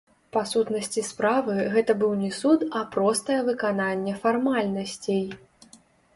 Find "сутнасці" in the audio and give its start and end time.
0.51-1.03